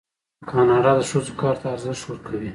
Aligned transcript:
کاناډا 0.49 0.91
د 0.97 1.01
ښځو 1.09 1.33
کار 1.41 1.55
ته 1.61 1.65
ارزښت 1.75 2.03
ورکوي. 2.07 2.49